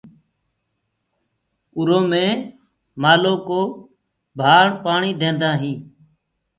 اُرو 1.77 1.99
مين 2.09 2.31
مآلو 3.01 3.33
ڪو 3.47 3.61
ڀآڻ 4.39 4.63
پآڻي 4.83 5.11
ديندآ 5.21 5.51
هين 5.61 5.77
تو 5.83 5.89